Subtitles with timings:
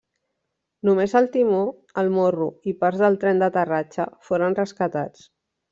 [0.89, 1.59] Només el timó,
[2.03, 5.33] el morro, i parts del tren d'aterratge foren rescatats.